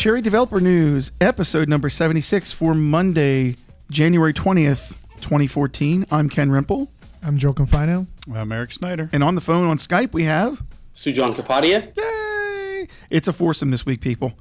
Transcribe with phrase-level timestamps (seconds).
[0.00, 3.56] Chariot Developer News, episode number 76 for Monday,
[3.90, 6.06] January 20th, 2014.
[6.10, 6.88] I'm Ken Rimple.
[7.22, 8.06] I'm Joel Confino.
[8.32, 9.10] I'm Eric Snyder.
[9.12, 10.62] And on the phone on Skype, we have.
[10.94, 11.94] Sujan Kapadia.
[11.94, 12.88] Yay!
[13.10, 14.32] It's a foursome this week, people.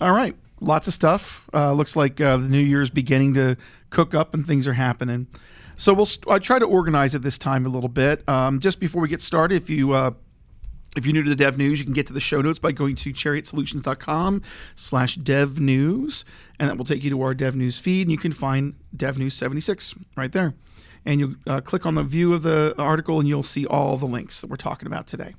[0.00, 0.34] All right.
[0.62, 1.46] Lots of stuff.
[1.52, 3.58] Uh, looks like uh, the new year is beginning to
[3.90, 5.26] cook up and things are happening.
[5.76, 8.26] So we'll st- I try to organize it this time a little bit.
[8.26, 10.12] Um, just before we get started, if you uh,
[10.96, 12.72] if you're new to the Dev News, you can get to the show notes by
[12.72, 14.42] going to chariotsolutions.com
[14.74, 16.24] slash dev news,
[16.58, 19.16] and that will take you to our Dev News feed, and you can find Dev
[19.18, 20.54] News 76 right there.
[21.04, 24.06] And you uh, click on the view of the article, and you'll see all the
[24.06, 25.34] links that we're talking about today.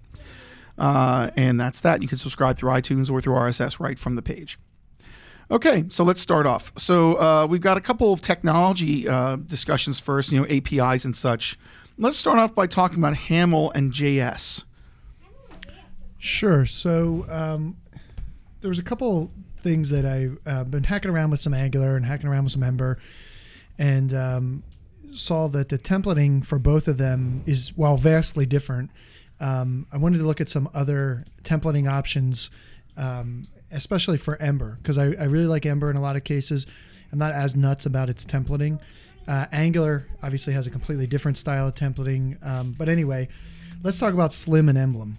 [0.78, 2.02] Uh, and that's that.
[2.02, 4.58] You can subscribe through iTunes or through RSS right from the page.
[5.52, 6.74] Okay, so let's start off.
[6.78, 11.16] So uh, we've got a couple of technology uh, discussions first, you know, APIs and
[11.16, 11.60] such.
[11.98, 14.64] Let's start off by talking about Haml and JS.
[16.24, 16.66] Sure.
[16.66, 17.76] So um,
[18.62, 22.06] there was a couple things that I've uh, been hacking around with some Angular and
[22.06, 22.98] hacking around with some Ember,
[23.78, 24.64] and um,
[25.18, 28.90] saw that the templating for both of them is while vastly different.
[29.42, 32.50] Um, I wanted to look at some other templating options,
[32.96, 36.68] um, especially for Ember, because I, I, really like Ember in a lot of cases.
[37.12, 38.80] I'm not as nuts about its templating.
[39.28, 42.38] Uh, Angular obviously has a completely different style of templating.
[42.48, 43.28] Um, but anyway,
[43.84, 45.18] let's talk about Slim and Emblem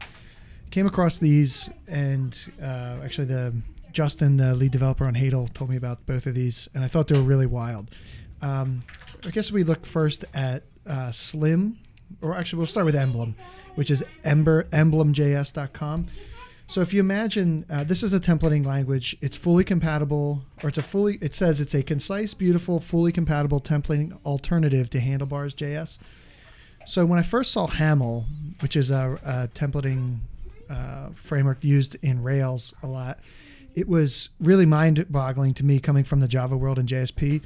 [0.75, 3.55] came across these, and uh, actually the
[3.92, 7.06] Justin, the lead developer on Hadel, told me about both of these, and I thought
[7.06, 7.92] they were really wild.
[8.42, 8.80] Um,
[9.25, 11.78] I guess we look first at uh, Slim,
[12.20, 13.36] or actually we'll start with Emblem,
[13.77, 16.08] which is ember emblemjs.com.
[16.67, 20.78] So if you imagine uh, this is a templating language, it's fully compatible, or it's
[20.78, 21.19] a fully.
[21.20, 25.98] It says it's a concise, beautiful, fully compatible templating alternative to Handlebars.js.
[26.84, 28.25] So when I first saw Haml,
[28.61, 30.19] which is a, a templating
[30.75, 33.20] uh, framework used in Rails a lot.
[33.75, 37.42] It was really mind boggling to me coming from the Java world and JSP.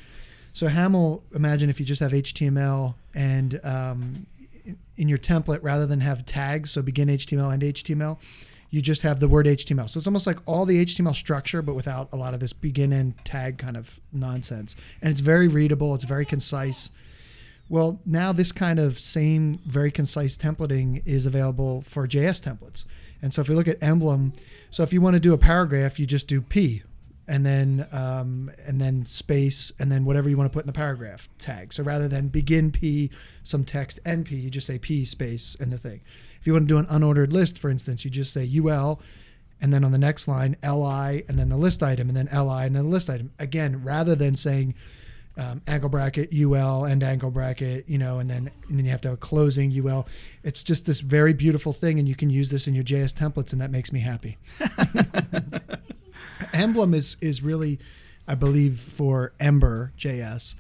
[0.53, 4.27] So, Haml, imagine if you just have HTML and um,
[4.97, 8.19] in your template, rather than have tags, so begin HTML and HTML,
[8.71, 9.89] you just have the word HTML.
[9.89, 12.93] So it's almost like all the HTML structure, but without a lot of this begin
[12.93, 14.77] and tag kind of nonsense.
[15.00, 16.91] And it's very readable, it's very concise.
[17.71, 22.84] Well, now this kind of same very concise templating is available for JS templates.
[23.23, 24.33] And so if you look at emblem,
[24.71, 26.83] so if you want to do a paragraph, you just do P
[27.29, 30.73] and then um, and then space and then whatever you want to put in the
[30.73, 31.73] paragraph tag.
[31.73, 33.11] So rather than begin P,
[33.43, 36.01] some text end P, you just say P space and the thing.
[36.41, 39.01] If you want to do an unordered list, for instance, you just say UL
[39.61, 42.65] and then on the next line LI and then the list item and then LI
[42.65, 43.33] and then the list item.
[43.39, 44.75] Again, rather than saying
[45.38, 49.00] um, angle bracket ul and angle bracket you know and then and then you have
[49.00, 50.06] to have a closing ul
[50.43, 53.53] it's just this very beautiful thing and you can use this in your js templates
[53.53, 54.37] and that makes me happy.
[56.53, 57.78] Emblem is is really
[58.27, 60.54] i believe for ember js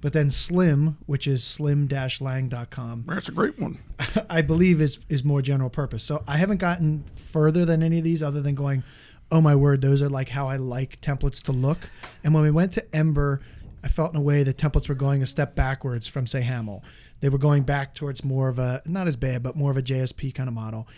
[0.00, 3.78] but then slim which is slim-lang.com that's a great one.
[4.28, 6.02] I believe is is more general purpose.
[6.02, 8.82] So i haven't gotten further than any of these other than going
[9.30, 11.88] oh my word those are like how i like templates to look.
[12.24, 13.40] And when we went to ember
[13.84, 16.82] I felt in a way the templates were going a step backwards from say Haml.
[17.20, 19.82] They were going back towards more of a not as bad, but more of a
[19.82, 20.88] JSP kind of model.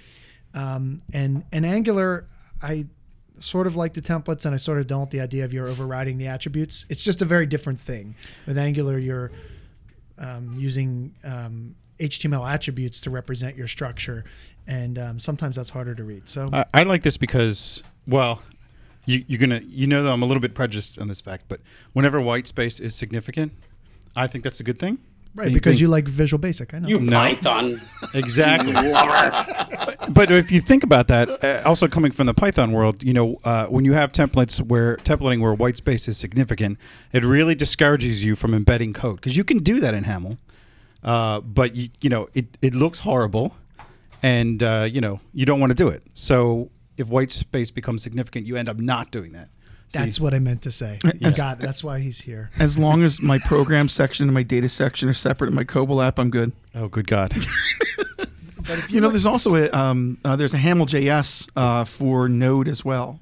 [0.55, 2.29] Um, and and Angular,
[2.63, 2.87] I
[3.39, 5.11] sort of like the templates, and I sort of don't.
[5.11, 6.87] The idea of you're overriding the attributes.
[6.89, 8.15] It's just a very different thing.
[8.47, 9.33] With Angular, you're
[10.19, 14.25] um, using um, HTML attributes to represent your structure,
[14.69, 16.29] and um, sometimes that's harder to read.
[16.29, 18.41] So I, I like this because, well,
[19.07, 21.61] you, you're gonna you know that I'm a little bit prejudiced on this fact, but
[21.95, 23.53] whenever white space is significant,
[24.15, 24.99] I think that's a good thing.
[25.37, 26.73] Right, because you like Visual Basic.
[26.73, 26.89] I know.
[26.89, 27.19] You No.
[27.19, 27.83] Python.
[28.15, 28.73] Exactly.
[28.73, 29.95] lover.
[30.09, 33.39] but if you think about that, uh, also coming from the Python world, you know,
[33.45, 36.79] uh, when you have templates where templating where white space is significant,
[37.13, 40.39] it really discourages you from embedding code because you can do that in Haml,
[41.05, 43.55] uh, but you, you know it, it looks horrible,
[44.23, 46.03] and uh, you know you don't want to do it.
[46.15, 49.49] So if white space becomes significant, you end up not doing that.
[49.89, 50.99] So That's you- what I meant to say.
[51.05, 51.37] You Yes.
[51.37, 51.63] got it.
[51.63, 52.51] That's why he's here.
[52.59, 56.05] as long as my program section and my data section are separate in my Cobol
[56.05, 56.53] app, I'm good.
[56.75, 57.35] oh, good God.
[58.69, 62.29] But if You know, there's also a um, uh, there's a Haml JS uh, for
[62.29, 63.21] Node as well.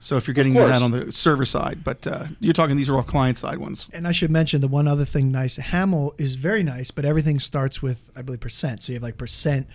[0.00, 2.96] So if you're getting that on the server side, but uh, you're talking these are
[2.96, 3.86] all client side ones.
[3.92, 5.58] and I should mention the one other thing nice.
[5.58, 8.82] Haml is very nice, but everything starts with I believe percent.
[8.84, 9.66] So you have like percent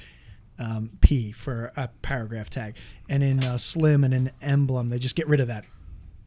[0.59, 2.75] um, p for a paragraph tag,
[3.09, 5.65] and in uh, Slim and in Emblem they just get rid of that.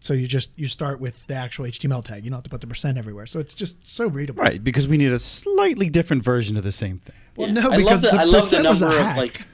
[0.01, 2.25] So you just you start with the actual HTML tag.
[2.25, 3.27] You don't have to put the percent everywhere.
[3.27, 4.43] So it's just so readable.
[4.43, 7.15] right, because we need a slightly different version of the same thing.
[7.37, 7.55] Well, Yeah.
[7.55, 9.17] no, I love because the, the I love the percent was a number of hack.
[9.17, 9.43] like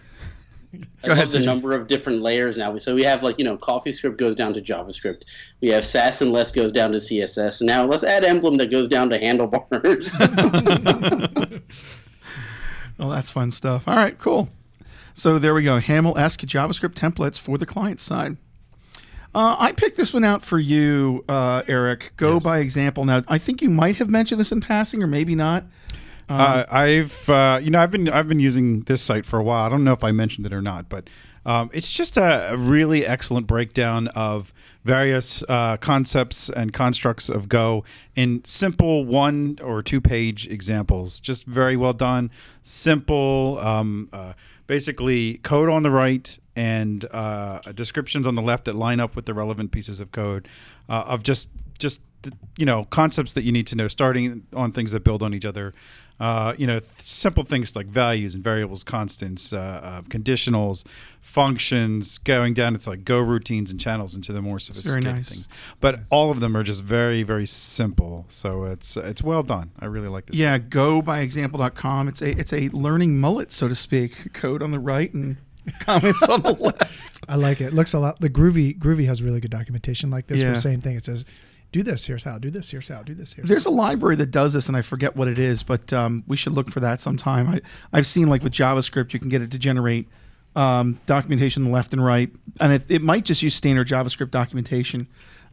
[1.04, 1.46] I Go ahead, the Susan.
[1.46, 2.76] number of different layers now.
[2.78, 5.24] So we have like you know, CoffeeScript goes down to JavaScript.
[5.60, 7.60] We have Sass and Less goes down to CSS.
[7.60, 10.14] And now let's add Emblem that goes down to handlebars.
[12.98, 13.86] well, that's fun stuff.
[13.86, 14.48] All right, cool.
[15.14, 15.78] So there we go.
[15.78, 18.36] Haml-esque JavaScript templates for the client side.
[19.34, 22.12] Uh, I picked this one out for you, uh, Eric.
[22.16, 22.44] Go Yes.
[22.44, 23.04] by example.
[23.04, 25.64] Now, I think you might have mentioned this in passing, or maybe not.
[26.28, 29.66] Uh, I've uh, you know I've been I've been using this site for a while.
[29.66, 31.10] I don't know if I mentioned it or not, but
[31.44, 34.52] um, it's just a, a really excellent breakdown of
[34.84, 37.84] various uh, concepts and constructs of Go
[38.16, 41.20] in simple one or two page examples.
[41.20, 42.30] Just very well done,
[42.62, 43.58] simple.
[43.60, 44.32] Um, uh,
[44.66, 49.26] basically, code on the right and uh, descriptions on the left that line up with
[49.26, 50.48] the relevant pieces of code
[50.88, 51.48] uh, of just
[51.78, 52.00] just
[52.56, 55.44] you know concepts that you need to know starting on things that build on each
[55.44, 55.74] other
[56.22, 60.84] uh, you know th- simple things like values and variables constants uh, uh, conditionals
[61.20, 65.28] functions going down it's like go routines and channels into the more sophisticated nice.
[65.30, 65.48] things
[65.80, 69.84] but all of them are just very very simple so it's it's well done i
[69.84, 72.08] really like this Yeah, go by example.com.
[72.08, 74.32] It's a it's a learning mullet, so to speak.
[74.32, 75.36] Code on the right and
[75.80, 77.24] comments on the left.
[77.28, 77.72] I like it.
[77.72, 78.20] Looks a lot.
[78.20, 80.40] The Groovy Groovy has really good documentation like this.
[80.40, 80.52] Yeah.
[80.52, 80.58] Yeah.
[80.58, 80.96] Same thing.
[80.96, 81.24] It says,
[81.72, 82.06] "Do this.
[82.06, 82.38] Here's how.
[82.38, 82.70] Do this.
[82.70, 83.02] Here's how.
[83.02, 83.32] Do this.
[83.32, 85.92] Here's There's how." a library that does this, and I forget what it is, but
[85.92, 87.48] um, we should look for that sometime.
[87.48, 87.60] I,
[87.92, 90.08] I've seen like with JavaScript, you can get it to generate
[90.54, 92.30] um, documentation left and right,
[92.60, 95.08] and it, it might just use standard JavaScript documentation.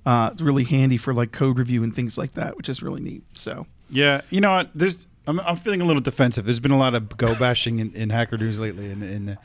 [0.05, 3.01] Uh, it's really handy for like code review and things like that, which is really
[3.01, 3.23] neat.
[3.33, 6.45] So Yeah, you know, what, there's I'm, I'm feeling a little defensive.
[6.45, 9.37] There's been a lot of go bashing in, in Hacker News lately in, in the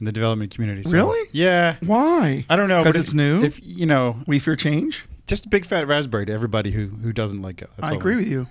[0.00, 0.82] in the development community.
[0.82, 1.28] So, Really?
[1.32, 1.76] Yeah.
[1.80, 2.44] why?
[2.48, 3.42] I don't know because but it's if- new.
[3.42, 5.04] If you know, we fear change.
[5.26, 7.66] Just a big fat raspberry to everybody who who doesn't like Go.
[7.76, 7.98] That's I all.
[7.98, 8.46] agree with you.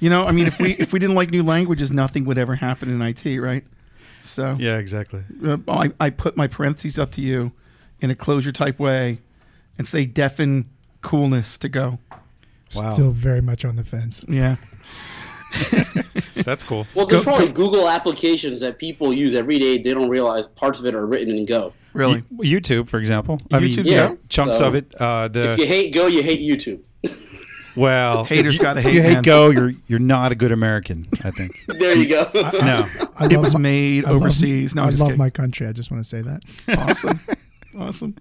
[0.00, 2.54] You know, I mean, if we if we didn't like new languages, nothing would ever
[2.56, 3.64] happen in IT, right?
[4.22, 5.22] So Yeah, exactly.
[5.44, 7.52] uh, I, I put my parentheses up to you
[8.00, 9.20] in a Clojure type way
[9.78, 10.66] and say defn
[11.02, 11.98] coolness to go.
[12.74, 12.92] Wow.
[12.92, 14.24] Still very much on the fence.
[14.28, 14.56] Yeah.
[16.34, 16.86] That's cool.
[16.94, 19.78] well, there's Go- probably Google applications that people use every day.
[19.78, 21.72] They don't realize parts of it are written in Go.
[21.92, 22.22] Really?
[22.30, 23.40] Y- YouTube, for example.
[23.52, 24.14] I mean, YouTube, yeah.
[24.28, 24.94] chunks So, of it.
[24.98, 26.80] Uh, the If you hate Go, you hate YouTube.
[27.76, 29.22] well, Haters gotta if hate, you hate man.
[29.22, 31.06] Go, you're you're not a good American.
[31.24, 31.52] I think.
[31.78, 32.30] There you go.
[32.34, 32.86] no.
[33.18, 34.74] I It was my- made I love- overseas.
[34.74, 35.18] no, I just love kidding.
[35.18, 35.66] my country.
[35.66, 36.42] I just want to say that.
[36.78, 37.20] awesome.
[37.78, 38.14] awesome.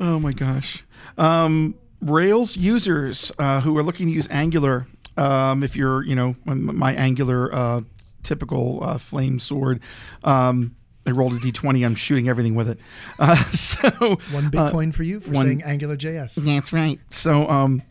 [0.00, 0.84] oh my gosh.
[1.16, 4.86] Um, Rails users uh, who are looking to use Angular,
[5.16, 7.80] um, if you're, you know, m- my Angular uh,
[8.22, 9.80] typical uh, flame sword,
[10.22, 10.76] um,
[11.08, 11.84] I rolled a d20.
[11.84, 12.78] I'm shooting everything with it.
[13.18, 13.88] Uh, so
[14.30, 16.36] One uh, Bitcoin for you for one- saying Angular JS.
[16.44, 17.00] That's right.
[17.10, 17.82] So, um,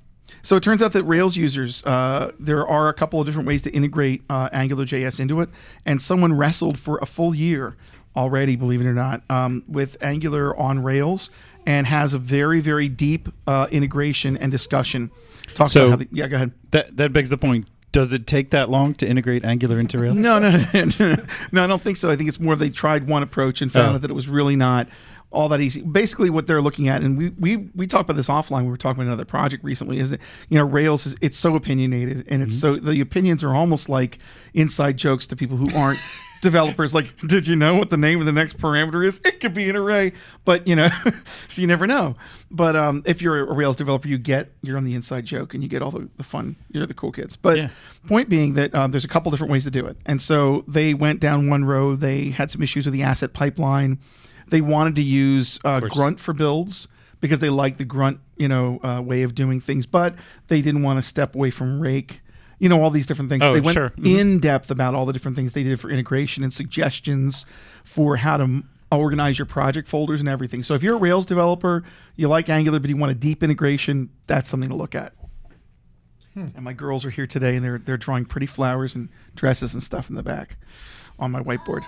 [0.42, 3.62] so it turns out that Rails users, uh, there are a couple of different ways
[3.64, 5.50] to integrate uh, AngularJS into it,
[5.86, 7.76] and someone wrestled for a full year
[8.16, 11.30] already, believe it or not, um, with Angular on Rails,
[11.66, 15.12] and has a very, very deep uh, integration and discussion.
[15.54, 16.52] Talk So- about how the, yeah, go ahead.
[16.72, 17.68] That that begs the point.
[17.98, 20.16] Does it take that long to integrate Angular into Rails?
[20.18, 21.16] No, no, no, no,
[21.52, 22.12] no, I don't think so.
[22.12, 23.96] I think it's more they tried one approach and found Oh.
[23.96, 24.88] out that it was really not
[25.32, 25.82] all that easy.
[25.82, 28.66] Basically, what they're looking at, and we we we talked about this offline.
[28.66, 29.98] We were talking about another project recently.
[29.98, 32.76] Is that you know Rails is it's so opinionated, and it's mm-hmm.
[32.86, 34.20] so the opinions are almost like
[34.54, 35.98] inside jokes to people who aren't.
[36.48, 39.20] Developers like, did you know what the name of the next parameter is?
[39.26, 40.14] It could be an array,
[40.46, 40.88] but you know,
[41.50, 42.16] so you never know.
[42.50, 45.62] But um, if you're a Rails developer, you get you're on the inside joke and
[45.62, 46.56] you get all the, the fun.
[46.72, 47.36] You're the cool kids.
[47.36, 47.70] But Yeah.
[48.08, 49.98] Point being that um, there's a couple different ways to do it.
[50.06, 52.00] And so they went down one road.
[52.00, 54.00] They had some issues with the asset pipeline.
[54.48, 55.82] They wanted to use uh.
[55.82, 56.88] Grunt for builds
[57.20, 60.16] because they like the Grunt, you know, uh, way of doing things, but
[60.48, 62.22] they didn't want to step away from Rake.
[62.60, 63.44] You know, all these different things.
[63.44, 63.90] Oh, they went sure.
[63.98, 64.20] Mhm.
[64.20, 67.46] in depth about all the different things they did for integration and suggestions
[67.84, 70.64] for how to organize your project folders and everything.
[70.64, 71.84] So if you're a Rails developer,
[72.16, 75.14] you like Angular, but you want a deep integration, that's something to look at.
[76.36, 79.82] And my girls are here today, and they're they're drawing pretty flowers and dresses and
[79.82, 80.58] stuff in the back
[81.18, 81.84] on my whiteboard.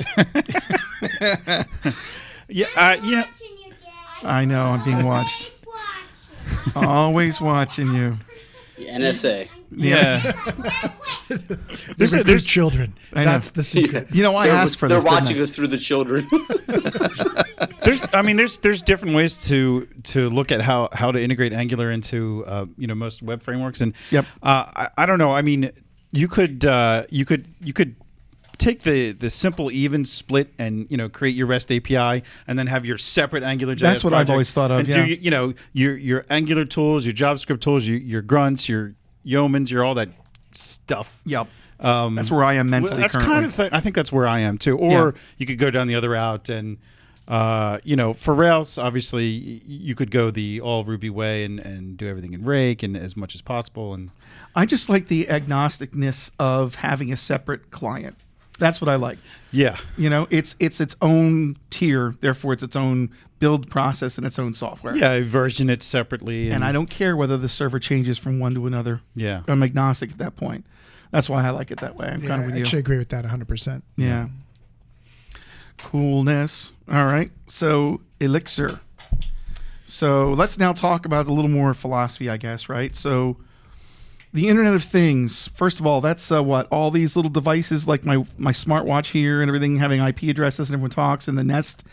[2.50, 3.26] Yeah, uh, yeah.
[4.22, 5.52] I know I'm being watched.
[6.74, 8.16] Always watching you.
[8.86, 9.48] NSA.
[9.70, 10.32] Yeah.
[11.98, 12.94] There's a- there's- children.
[13.12, 13.24] I.
[13.24, 14.08] That's the secret.
[14.14, 15.02] You know, I they're, asked for this.
[15.02, 15.04] they're this.
[15.04, 15.42] didn't watching I?
[15.42, 16.26] us through the children.
[17.84, 21.52] there's I mean there's there's different ways to to look at how how to integrate
[21.52, 24.26] Angular into uh, you know most web frameworks and Yep.
[24.42, 25.70] uh, I, I don't know I mean
[26.12, 27.96] you could uh, you could you could
[28.58, 32.66] take the the simple even split and you know create your REST API and then
[32.66, 35.04] have your separate Angular JS That's what I've always thought of, and yeah.
[35.06, 39.70] do you know your your Angular tools your JavaScript tools your, your grunts your yeomans
[39.70, 40.08] your all that
[40.52, 41.48] stuff Yep.
[41.80, 42.94] Um, That's where I am mentally.
[42.94, 43.34] well, that's currently.
[43.34, 44.76] kind of th- I think that's where I am too.
[44.76, 45.20] Or Yeah.
[45.36, 46.78] you could go down the other route and
[47.28, 49.26] uh, you know, for Rails, obviously
[49.66, 53.16] you could go the all Ruby way and, and do everything in Rake and as
[53.16, 53.92] much as possible.
[53.94, 54.10] And
[54.56, 58.16] I just like the agnosticness of having a separate client.
[58.58, 59.18] That's what I like.
[59.52, 64.26] yeah, You know, it's it's its own tier, therefore it's its own build process and
[64.26, 64.96] its own software.
[64.96, 66.46] yeah, I version it separately.
[66.46, 69.00] And, And I don't care whether the server changes from one to another.
[69.14, 69.42] Yeah.
[69.46, 70.64] I'm agnostic at that point.
[71.12, 72.08] That's why I like it that way.
[72.08, 72.62] I'm Yeah, kind of I with you.
[72.64, 73.82] actually agree with that 100%.
[73.96, 74.26] Yeah.
[75.78, 76.72] Coolness.
[76.90, 77.30] All right.
[77.46, 78.80] So Elixir.
[79.84, 82.94] So let's now talk about a little more philosophy, I guess, right?
[82.94, 83.36] So
[84.32, 85.48] the Internet of Things.
[85.54, 89.40] First of all, that's uh, what all these little devices, like my my smartwatch here
[89.40, 91.84] and everything, having IP addresses and everyone talks, and the Nest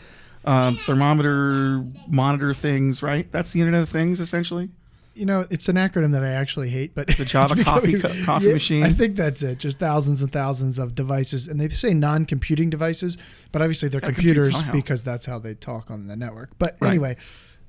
[0.44, 3.30] um, thermometer monitor things, right?
[3.32, 4.70] That's the Internet of Things, essentially.
[5.14, 8.12] You know, it's an acronym that I actually hate, but The Java it's coffee co-
[8.24, 8.82] coffee machine?
[8.82, 9.56] I think that's it.
[9.58, 13.16] Just thousands and thousands of devices, and they say non-computing devices,
[13.50, 16.50] but obviously they're computers because that's how they talk on the network.
[16.58, 16.90] But Right.
[16.90, 17.16] anyway,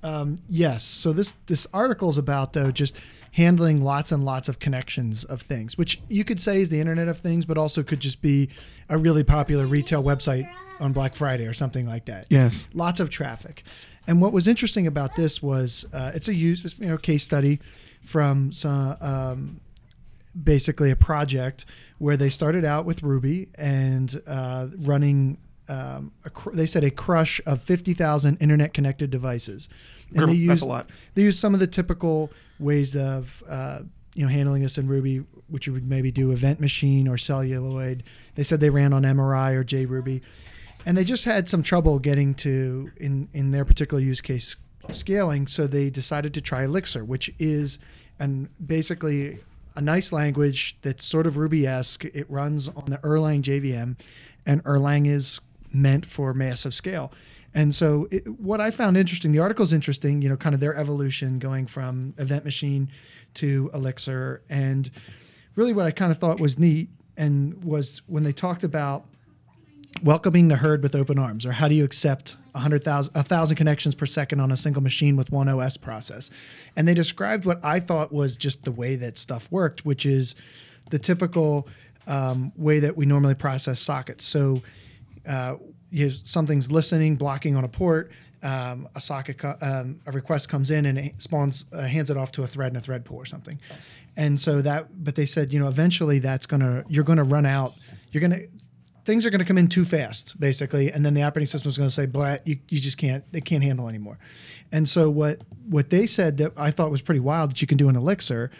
[0.03, 0.83] um, yes.
[0.83, 2.97] So this this article is about though just
[3.37, 7.07] handling lots and lots of connections of things, which you could say is the Internet
[7.07, 8.49] of Things, but also could just be
[8.89, 12.67] a really popular retail website on Black Friday or something like that Yes.
[12.73, 13.61] lots of traffic.
[14.07, 17.59] And what was interesting about this was uh, it's a use you know case study
[18.03, 19.59] from some, um,
[20.43, 21.65] basically a project
[21.99, 25.37] where they started out with Ruby and uh, running.
[25.69, 29.69] Um, a cr- they said a crush of 50,000 internet connected devices.
[30.09, 30.89] And That's they a used, lot.
[31.15, 33.79] They used some of the typical ways of uh,
[34.15, 38.03] you know handling this in Ruby, which you would maybe do EventMachine or celluloid.
[38.35, 40.21] They said they ran on MRI or JRuby
[40.87, 44.55] and they just had some trouble getting to in in their particular use case
[44.91, 47.77] scaling so they decided to try elixir which is
[48.19, 49.37] and basically
[49.75, 53.97] a nice language that's sort of ruby-esque it runs on the erlang jvm
[54.45, 57.11] and erlang is meant for massive scale
[57.53, 60.75] and so it, what i found interesting the article's interesting you know kind of their
[60.75, 62.87] evolution going from EventMachine
[63.33, 64.89] to elixir and
[65.55, 69.05] really what i kind of thought was neat and was when they talked about
[70.03, 74.05] welcoming the herd with open arms, or how do you accept 100,000 1,000 connections per
[74.05, 76.29] second on a single machine with one OS process?
[76.75, 80.35] And they described what I thought was just the way that stuff worked, which is
[80.89, 81.67] the typical
[82.05, 84.25] um, way that we normally process sockets.
[84.25, 84.61] So
[85.27, 85.55] uh,
[85.91, 88.11] you something's listening, blocking on a port.
[88.43, 92.17] Um, a socket, co- um, a request comes in and it spawns, uh, hands it
[92.17, 93.59] off to a thread in a thread pool or something.
[94.15, 97.73] And so that, but they said, you know, eventually that's gonna, you're gonna run out.
[98.11, 98.41] You're gonna,
[99.05, 101.89] things are gonna come in too fast, basically, and then the operating system is gonna
[101.89, 104.19] say, "Blah, you, you just can't, it can't handle anymore."
[104.71, 107.77] And so what what they said that I thought was pretty wild that you can
[107.77, 108.51] do in Elixir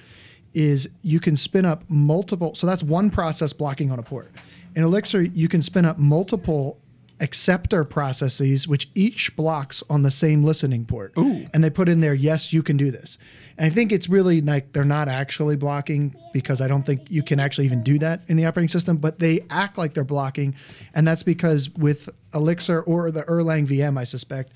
[0.54, 2.56] is you can spin up multiple.
[2.56, 4.32] So that's one process blocking on a port.
[4.78, 6.80] In Elixir, you can spin up multiple
[7.20, 11.14] acceptor processes, which each blocks on the same listening port.
[11.18, 11.48] Ooh.
[11.52, 13.18] And they put in there, yes, you can do this.
[13.58, 17.24] And I think it's really like they're not actually blocking because I don't think you
[17.24, 20.54] can actually even do that in the operating system, but they act like they're blocking.
[20.94, 24.54] And that's because with Elixir or the Erlang VM, I suspect,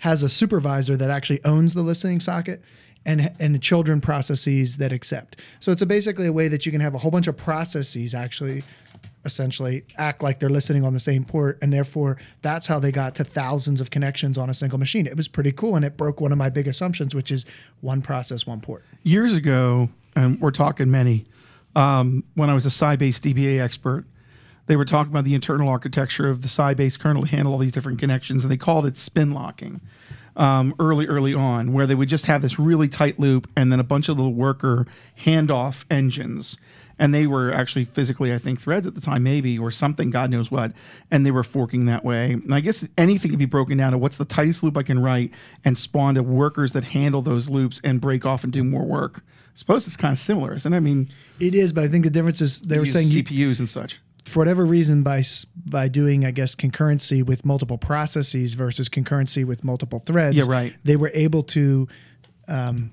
[0.00, 2.60] has a supervisor that actually owns the listening socket
[3.04, 5.40] and and children processes that accept.
[5.60, 8.14] So it's a basically a way that you can have a whole bunch of processes
[8.14, 8.62] actually
[9.24, 13.14] essentially act like they're listening on the same port and therefore that's how they got
[13.14, 15.06] to thousands of connections on a single machine.
[15.06, 17.44] It was pretty cool and it broke one of my big assumptions which is
[17.80, 18.84] one process one port.
[19.02, 21.24] years ago, and we're talking many,
[21.74, 24.04] um, when I was a Sybase DBA expert,
[24.66, 27.72] they were talking about the internal architecture of the Sybase kernel to handle all these
[27.72, 29.80] different connections, and they called it spin locking
[30.36, 33.80] um, early, early on, where they would just have this really tight loop and then
[33.80, 34.86] a bunch of little worker
[35.20, 36.56] handoff engines.
[36.98, 40.30] And they were actually physically, I think, threads at the time, maybe, or something, God
[40.30, 40.72] knows what.
[41.10, 42.32] And they were forking that way.
[42.32, 44.98] And I guess anything could be broken down to what's the tightest loop I can
[45.00, 45.32] write
[45.64, 49.22] and spawn to workers that handle those loops and break off and do more work.
[49.26, 50.76] I suppose it's kind of similar, isn't it?
[50.76, 53.58] I mean, It is, but I think the difference is they were saying you, CPUs
[53.58, 54.00] and such.
[54.24, 55.22] for whatever reason by
[55.66, 60.36] by doing I guess concurrency with multiple processes versus concurrency with multiple threads.
[60.36, 60.74] Yeah, right.
[60.84, 61.88] They were able to
[62.48, 62.92] um,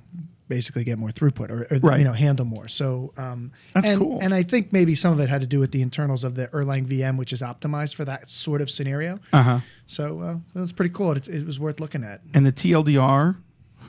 [0.49, 1.99] basically get more throughput or, or Right.
[1.99, 2.67] you know handle more.
[2.67, 4.19] So um, That's and, cool.
[4.21, 6.47] And I think maybe some of it had to do with the internals of the
[6.47, 9.19] Erlang VM, which is optimized for that sort of scenario.
[9.31, 9.59] Uh huh.
[9.87, 11.13] So uh, it was pretty cool.
[11.13, 12.21] It, it was worth looking at.
[12.33, 13.37] And the TLDR,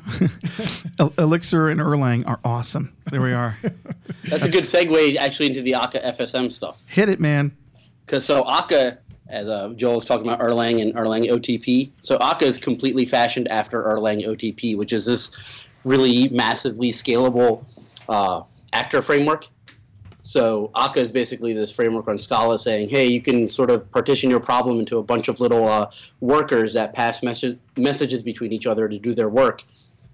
[1.18, 2.94] Elixir and Erlang are awesome.
[3.10, 3.58] There we are.
[4.24, 6.82] That's a good segue actually into the Akka FSM stuff.
[6.86, 7.56] Hit it, man.
[8.06, 8.98] Because so Akka,
[9.28, 13.48] as uh, Joel was talking about Erlang and Erlang OTP, so Akka is completely fashioned
[13.48, 15.30] after Erlang OTP, which is this
[15.84, 17.64] really massively scalable
[18.08, 19.48] uh, actor framework.
[20.22, 24.30] So Akka is basically this framework on Scala saying, hey, you can sort of partition
[24.30, 28.66] your problem into a bunch of little uh, workers that pass mes- messages between each
[28.66, 29.64] other to do their work.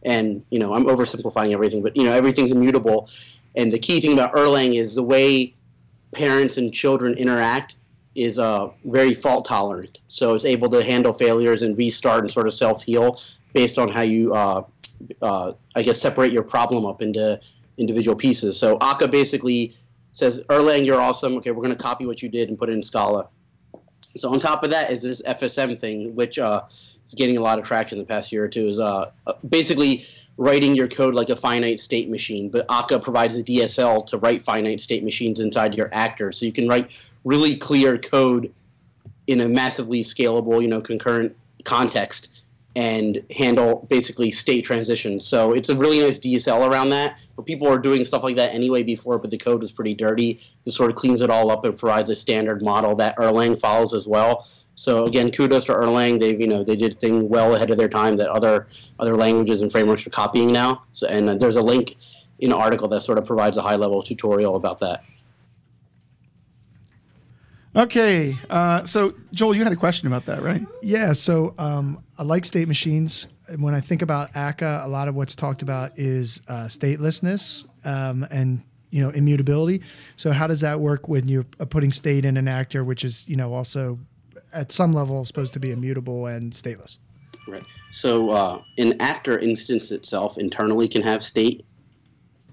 [0.04, 3.08] And you know, I'm oversimplifying everything, but you know, everything's immutable.
[3.56, 5.54] And the key thing about Erlang is the way
[6.12, 7.76] parents and children interact
[8.14, 9.98] is uh, very fault tolerant.
[10.08, 13.20] So it's able to handle failures and restart and sort of self heal
[13.52, 14.62] based on how you, uh,
[15.22, 17.40] uh, I guess, separate your problem up into
[17.76, 18.58] individual pieces.
[18.58, 19.76] So Akka basically
[20.12, 21.36] says, Erlang, you're awesome.
[21.36, 23.28] Okay, we're going to copy what you did and put it in Scala.
[24.16, 26.62] So on top of that is this FSM thing, which uh,
[27.06, 28.68] is getting a lot of traction the past year or two.
[28.68, 29.10] Is uh,
[29.46, 30.06] basically
[30.38, 34.42] writing your code like a finite state machine, but Akka provides the DSL to write
[34.42, 36.90] finite state machines inside your actor, so you can write
[37.24, 38.52] really clear code
[39.26, 42.28] in a massively scalable, you know, concurrent context
[42.76, 45.26] and handle basically state transitions.
[45.26, 47.18] So it's a really nice DSL around that.
[47.34, 50.40] But people are doing stuff like that anyway before, but the code is pretty dirty.
[50.66, 53.94] This sort of cleans it all up and provides a standard model that Erlang follows
[53.94, 54.46] as well.
[54.74, 56.20] So again, kudos to Erlang.
[56.20, 58.68] They've you know they did thing well ahead of their time that other
[58.98, 60.82] other languages and frameworks are copying now.
[60.92, 61.96] So and uh, there's a link
[62.38, 65.02] in an article that sort of provides a high level tutorial about that.
[67.76, 70.66] Okay, uh, so Joel, you had a question about that, right?
[70.80, 73.28] Yeah, so um, I like state machines.
[73.58, 78.26] When I think about Akka, a lot of what's talked about is uh, statelessness um,
[78.30, 79.82] and you know immutability.
[80.16, 83.28] So how does that work when you're uh, putting state in an actor, which is
[83.28, 83.98] you know also
[84.54, 86.96] at some level supposed to be immutable and stateless?
[87.46, 87.64] Right.
[87.92, 91.66] So uh, an actor instance itself internally can have state.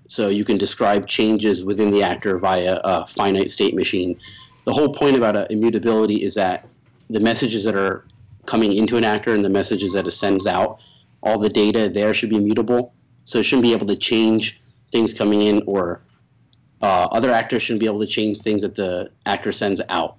[0.10, 4.20] So you can describe changes within the actor via a finite state machine
[4.66, 6.68] the whole point about uh, immutability is that
[7.10, 8.06] the messages that are
[8.46, 10.80] coming into an actor and the messages that it sends out,
[11.22, 12.94] all the data there should be immutable.
[13.26, 16.02] So it shouldn't be able to change things coming in, or
[16.82, 20.18] uh, other actors shouldn't be able to change things that the actor sends out.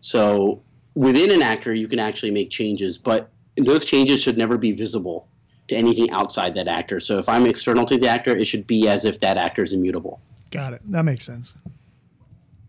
[0.00, 0.62] So
[0.94, 5.28] within an actor, you can actually make changes, but those changes should never be visible
[5.68, 7.00] to anything outside that actor.
[7.00, 9.72] So if I'm external to the actor, it should be as if that actor is
[9.72, 10.20] immutable.
[10.50, 10.82] Got it.
[10.90, 11.52] That makes sense.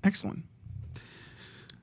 [0.03, 0.43] Excellent.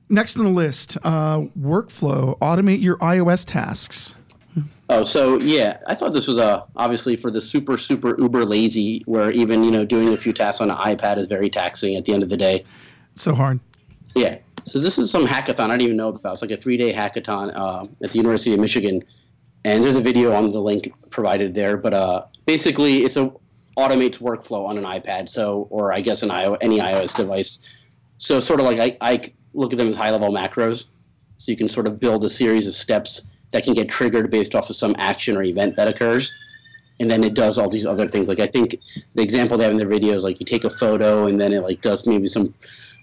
[0.07, 4.15] Next on the list, uh, workflow, automate your iOS tasks.
[4.87, 9.01] Oh, so yeah, I thought this was uh, obviously for the super, super uber lazy,
[9.05, 12.05] where even you know doing a few tasks on an iPad is very taxing at
[12.05, 12.63] the end of the day.
[13.13, 13.59] It's so hard.
[14.13, 14.37] Yeah.
[14.65, 16.33] So this is some hackathon I didn't even know about.
[16.33, 19.03] It's like a three-day hackathon uh, at the University of Michigan,
[19.63, 21.77] and there's a video on the link provided there.
[21.77, 23.31] But uh, basically, it's a
[23.77, 27.59] automates workflow on an iPad, so or I guess an iOS, any iOS device.
[28.17, 30.85] So sort of like I, I look at them as high level macros.
[31.37, 34.55] So you can sort of build a series of steps that can get triggered based
[34.55, 36.33] off of some action or event that occurs.
[36.99, 38.29] And then it does all these other things.
[38.29, 38.77] Like I think
[39.15, 41.51] the example they have in their video is like you take a photo and then
[41.51, 42.53] it like does maybe some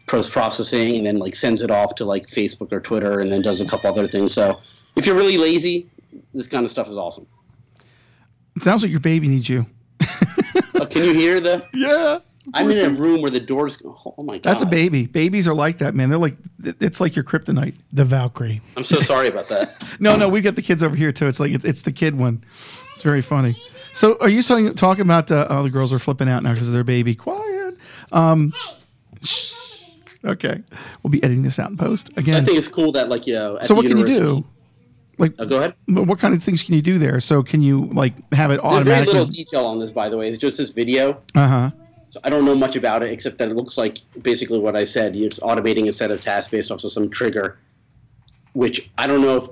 [0.07, 3.43] post processing and then like sends it off to like Facebook or Twitter and then
[3.43, 4.33] does a couple other things.
[4.33, 4.59] So
[4.97, 5.89] if you're really lazy,
[6.33, 7.27] this kind of stuff is awesome.
[8.57, 9.67] It sounds like your baby needs you.
[10.75, 11.67] uh, can you hear the?
[11.75, 12.19] Yeah.
[12.55, 13.81] I'm in a room where the doors.
[13.85, 14.43] Oh my god!
[14.43, 15.07] That's a baby.
[15.07, 16.09] Babies are like that, man.
[16.09, 17.77] They're like it's like your kryptonite.
[17.93, 18.61] The Valkyrie.
[18.77, 19.85] I'm so sorry about that.
[20.01, 21.29] no, no, we got the kids over here too.
[21.29, 22.43] It's like it's, it's the kid one.
[22.95, 23.55] It's very funny.
[23.93, 25.31] So, are you talking talking about?
[25.31, 27.15] Uh, oh, the girls are flipping out now because of their baby.
[27.15, 27.79] Quiet.
[28.11, 28.53] Um,
[30.25, 30.63] okay,
[31.03, 32.35] we'll be editing this out in post again.
[32.35, 33.59] So I think it's cool that like you know.
[33.63, 34.45] so what can you do?
[35.19, 35.75] Like, oh, go ahead.
[35.87, 37.21] What kind of things can you do there?
[37.21, 38.85] So, can you like have it automatically?
[38.85, 40.29] There's very little detail on this, by the way.
[40.29, 41.23] It's just this video.
[41.37, 41.71] Uh huh
[42.13, 44.85] so I don't know much about it except that it looks like basically what I
[44.85, 45.17] said.
[45.17, 47.57] It's automating a set of tasks based off of some trigger,
[48.53, 49.47] which I don't know if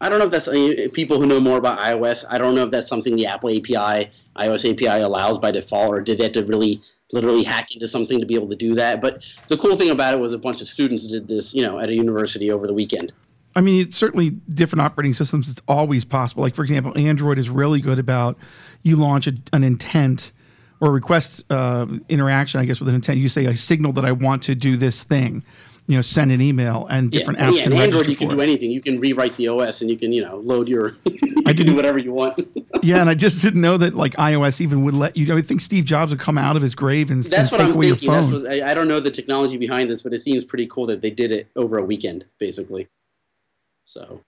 [0.00, 0.48] I don't know if that's
[0.92, 2.24] people who know more about iOS.
[2.28, 6.00] I don't know if that's something the Apple API, iOS API allows by default, or
[6.00, 9.00] did they have to really literally hack into something to be able to do that?
[9.00, 11.78] But the cool thing about it was a bunch of students did this, you know,
[11.78, 13.12] at a university over the weekend.
[13.54, 15.48] I mean, it's certainly different operating systems.
[15.48, 16.42] It's always possible.
[16.42, 18.36] Like for example, Android is really good about
[18.82, 20.32] you launch a, an intent
[20.80, 23.18] or request uh, interaction, I guess, with an intent.
[23.18, 25.44] You say, I signal that I want to do this thing.
[25.86, 27.56] You know, send an email and different yeah, apps.
[27.56, 28.70] Yeah, in Android, you can do anything.
[28.70, 30.96] You can rewrite the OS and you can, you know, load your.
[31.46, 32.46] I can do whatever you want.
[32.82, 35.36] yeah, and I just didn't know that like iOS even would let you.
[35.36, 37.68] I think Steve Jobs would come out of his grave and, That's and what take
[37.70, 38.12] I'm away thinking.
[38.12, 38.42] your phone.
[38.42, 41.00] What, I, I don't know the technology behind this, but it seems pretty cool that
[41.00, 42.86] they did it over a weekend, basically.
[43.82, 44.20] So.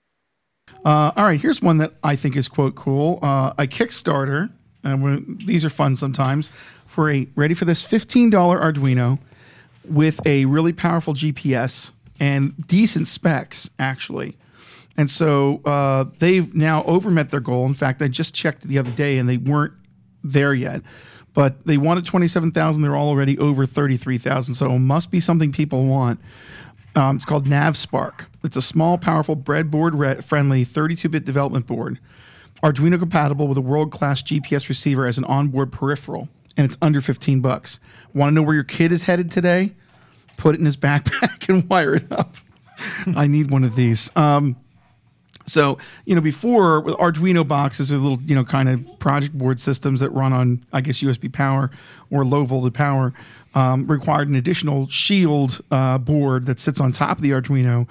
[0.85, 3.21] Uh, all right, here's one that I think is quote cool.
[3.23, 4.51] Uh, a Kickstarter,
[4.85, 6.51] and these are fun sometimes
[6.87, 9.18] for a ready for this $15 Arduino
[9.85, 14.37] with a really powerful GPS and decent specs actually.
[14.97, 17.64] And so uh, they've now overmet their goal.
[17.64, 19.73] In fact, I just checked the other day and they weren't
[20.23, 20.83] there yet.
[21.35, 22.83] but they wanted 27,000.
[22.83, 24.55] They're already over 33,000.
[24.55, 26.21] So it must be something people want.
[26.95, 28.27] Um, it's called NavSpark.
[28.45, 31.99] It's a small, powerful breadboard re- friendly 32 bit development board,
[32.62, 37.01] Arduino compatible with a world class GPS receiver as an onboard peripheral, and it's under
[37.01, 37.81] 15 bucks.
[38.14, 39.72] Want to know where your kid is headed today?
[40.37, 42.37] Put it in his backpack and wire it up.
[43.16, 44.11] I need one of these.
[44.16, 44.57] Um,
[45.46, 49.59] so, you know, before with Arduino boxes are little, you know, kind of project board
[49.59, 51.70] systems that run on, I guess, USB power
[52.11, 53.12] or low voltage power,
[53.55, 57.88] um, required an additional shield uh, board that sits on top of the Arduino.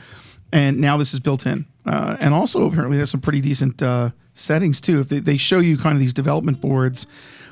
[0.54, 1.66] And now this is built in.
[1.86, 5.00] Uh, and also, apparently, has some pretty decent uh, settings too.
[5.00, 7.08] If they, they show you kind of these development boards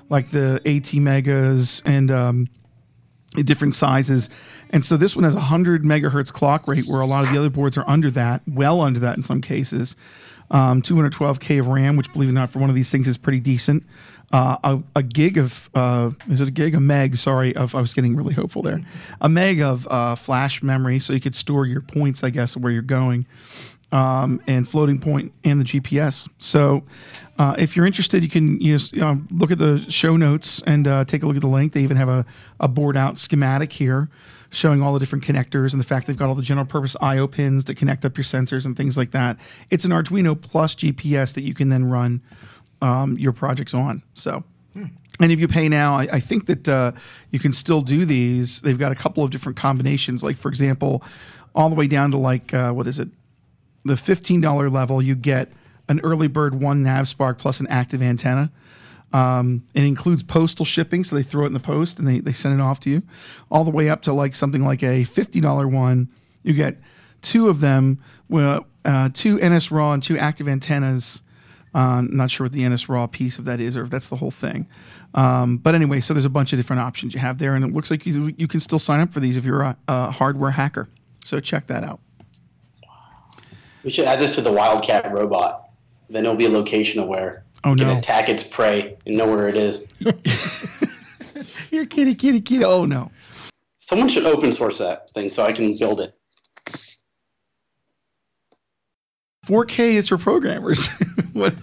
[0.10, 2.50] like the AT Megas and um,
[3.44, 4.30] different sizes.
[4.72, 7.40] And so this one has a 100 megahertz clock rate, where a lot of the
[7.40, 9.96] other boards are under that, well under that in some cases.
[10.52, 13.18] Um, 212k of RAM, which believe it or not, for one of these things is
[13.18, 13.84] pretty decent.
[14.32, 17.18] Uh, a, a, gig of uh, is it a gig a meg?
[17.18, 18.80] Sorry, of I was getting really hopeful there.
[19.22, 22.72] A meg of uh, flash memory, so you could store your points, I guess, where
[22.72, 23.26] you're going,
[23.92, 26.30] um, and floating point and the GPS.
[26.38, 26.84] So
[27.38, 31.06] uh, if you're interested, you can you know, look at the show notes and uh,
[31.06, 31.74] take a look at the link.
[31.74, 32.26] They even have a,
[32.60, 34.10] a board out schematic here
[34.52, 37.28] showing all the different connectors and the fact they've got all the general purpose I/O
[37.28, 39.38] pins to connect up your sensors and things like that.
[39.70, 42.22] It's an Arduino plus GPS that you can then run
[42.82, 44.04] um, your projects on.
[44.14, 44.44] So.
[45.22, 46.94] And if you pay now, I, I think that uh,
[47.30, 48.62] you can still do these.
[48.62, 50.24] They've got a couple of different combinations.
[50.24, 51.04] Like, for example,
[51.54, 53.10] all the way down to like, uh, what is it?
[53.90, 55.52] The $15 level, you get
[55.88, 58.52] an early bird one NavSpark plus an active antenna.
[59.12, 62.32] Um, it includes postal shipping, so they throw it in the post and they, they
[62.32, 63.02] send it off to you.
[63.50, 66.08] All the way up to like something like a $50 one,
[66.44, 66.78] you get
[67.24, 68.00] two of them,
[68.32, 71.24] uh, two NS Raw and two active antennas.
[71.74, 74.18] Uh, not sure what the NS Raw piece of that is or if that's the
[74.18, 74.68] whole thing.
[75.16, 77.72] Um, but anyway, so there's a bunch of different options you have there, and it
[77.72, 80.52] looks like you, you can still sign up for these if you're a, a hardware
[80.52, 80.88] hacker.
[81.26, 82.00] So check that out.
[83.84, 85.70] We should add this to the Wildcat robot.
[86.10, 87.44] Then it'll be location aware.
[87.64, 87.86] Oh You no!
[87.86, 89.88] can attack its prey and know where it is.
[91.72, 92.64] You're kitty, kitty, kitty.
[92.64, 93.12] Oh no!
[93.78, 96.16] Someone should open source that thing so I can build it.
[99.46, 100.88] 4K is for programmers.
[101.34, 101.54] what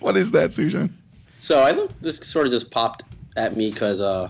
[0.00, 0.90] what is that, Sujan?
[1.38, 3.02] So I think this sort of just popped
[3.36, 4.28] at me because uh,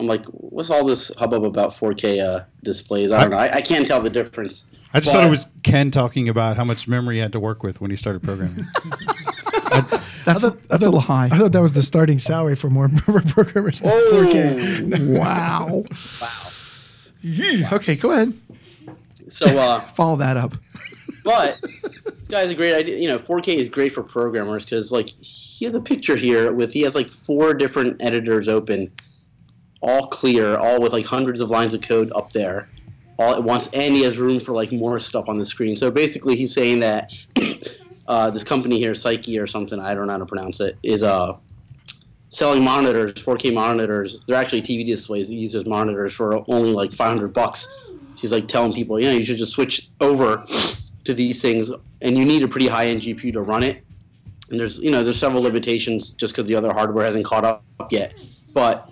[0.00, 3.12] I'm like, what's all this hubbub about 4K uh, displays?
[3.12, 3.36] I don't know.
[3.36, 4.64] I, I can't tell the difference.
[4.94, 7.40] I just But- thought it was Ken talking about how much memory he had to
[7.40, 8.64] work with when he started programming.
[9.70, 11.26] That's thought- that's I a thought- little high.
[11.26, 12.88] I thought that was the starting salary for more
[13.28, 15.18] programmers than 4K.
[15.18, 15.84] wow.
[16.20, 17.76] Wow.
[17.76, 18.32] Okay, go ahead.
[19.28, 20.54] So, uh, Follow that up.
[21.24, 21.60] but
[22.18, 22.96] this guy's a great idea.
[22.98, 26.72] You know, 4K is great for programmers because, like, he has a picture here with
[26.72, 28.90] he has like four different editors open,
[29.80, 32.68] all clear, all with like hundreds of lines of code up there,
[33.18, 35.76] all at once, and he has room for like more stuff on the screen.
[35.76, 37.12] So basically, he's saying that
[38.08, 41.02] uh, this company here, Seiki or something, I don't know how to pronounce it, is
[41.02, 41.36] uh
[42.30, 44.20] selling monitors, 4K monitors.
[44.26, 47.68] They're actually TV displays that use those monitors for only like 500 bucks.
[48.16, 50.46] She's like telling people, yeah, you should just switch over
[51.04, 53.84] to these things, and you need a pretty high-end GPU to run it.
[54.50, 57.62] And there's, you know, there's several limitations just because the other hardware hasn't caught up
[57.90, 58.14] yet.
[58.52, 58.88] But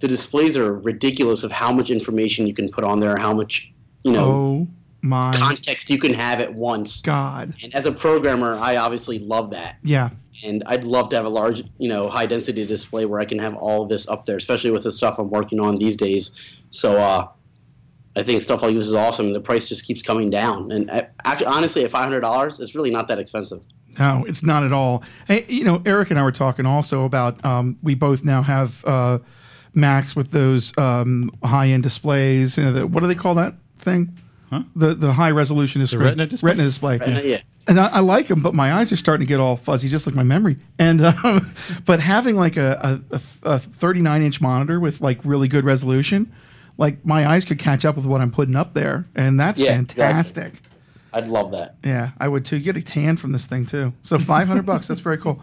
[0.00, 3.72] the displays are ridiculous of how much information you can put on there, how much,
[4.04, 4.68] you know, Oh
[5.02, 7.00] my context you can have at once.
[7.02, 7.54] God.
[7.62, 10.10] And as a programmer, I obviously love that Yeah.
[10.44, 13.38] and I'd love to have a large, you know, high density display where I can
[13.38, 16.30] have all of this up there, especially with the stuff I'm working on these days.
[16.70, 17.28] So uh,
[18.16, 19.32] I think stuff like this is awesome.
[19.32, 22.74] The price just keeps coming down, and uh, actually, honestly, at five hundred dollars, it's
[22.74, 23.60] really not that expensive.
[23.98, 25.02] No, it's not at all.
[25.28, 28.82] Hey, you know, Eric and I were talking also about um, we both now have
[28.86, 29.18] uh,
[29.76, 32.56] Macs with those um, high end displays.
[32.58, 34.16] You know, the, what do they call that thing?
[34.50, 34.62] Huh?
[34.74, 36.00] The the high resolution display.
[36.04, 36.48] Retina display?
[36.50, 36.98] Retina display.
[37.04, 37.40] And, uh, yeah.
[37.68, 40.06] And I, I like them, but my eyes are starting to get all fuzzy, just
[40.06, 40.56] like my memory.
[40.78, 41.52] And um,
[41.84, 46.32] but having like a, a, a 39 inch monitor with like really good resolution,
[46.78, 49.80] like my eyes could catch up with what I'm putting up there, and that's Yeah,
[49.80, 50.02] exactly.
[50.02, 50.52] fantastic.
[51.12, 51.76] I'd love that.
[51.82, 52.56] Yeah, I would too.
[52.58, 53.94] You get a tan from this thing too.
[54.02, 54.86] So 500 bucks.
[54.86, 55.40] That's very cool.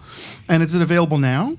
[0.47, 1.57] And is it available now?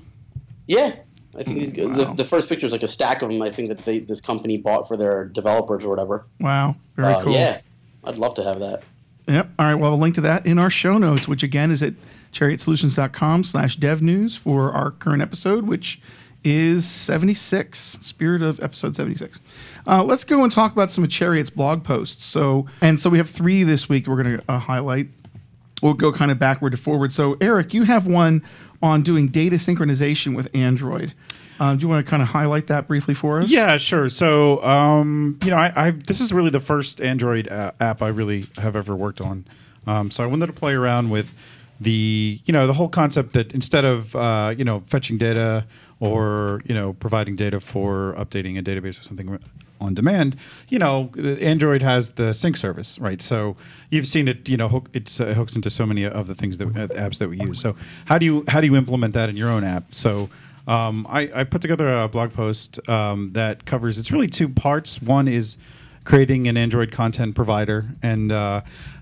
[0.67, 0.95] Yeah,
[1.37, 2.13] I think these, the, Wow.
[2.13, 3.41] the first picture is like a stack of them.
[3.41, 6.25] I think that they, this company bought for their developers or whatever.
[6.39, 7.33] Wow, very Uh, cool.
[7.33, 7.59] Yeah,
[8.03, 8.83] I'd love to have that.
[9.27, 9.49] Yep.
[9.59, 9.75] All right.
[9.75, 11.95] Well, we'll link to that in our show notes, which again is at
[12.31, 15.99] chariotsolutions.com slash dev news for our current episode, which
[16.43, 19.39] is 76, spirit of episode 76.
[19.87, 22.23] Uh, let's go and talk about some of Chariot's blog posts.
[22.23, 25.07] So, and so we have three this week that we're going to uh, highlight.
[25.81, 27.11] we'll go kind of backward to forward.
[27.11, 28.43] So, Eric, you have one
[28.81, 31.13] on doing data synchronization with Android.
[31.59, 33.49] Um, do you want to kind of highlight that briefly for us?
[33.49, 34.09] Yeah, sure.
[34.09, 38.09] So, um, you know, I, I this is really the first Android uh, app I
[38.09, 39.45] really have ever worked on.
[39.87, 41.33] Um, so I wanted to play around with
[41.79, 45.65] the, you know, the whole concept that instead of, uh, you know, fetching data
[45.99, 49.39] or you know providing data for updating a database or something
[49.81, 50.35] on demand,
[50.69, 53.21] you know, Android has the sync service, right?
[53.21, 53.55] So
[53.89, 56.57] you've seen it, you know, hook, it's uh, hooks into so many of the things
[56.57, 57.59] that uh, apps that we use.
[57.59, 59.93] So how do you how do you implement that in your own app?
[59.93, 60.29] So
[60.67, 63.99] um, I, I, put together a blog post um, that covers.
[63.99, 64.99] It's really two parts.
[65.01, 65.57] One is
[66.05, 68.61] creating an Android content provider, and uh,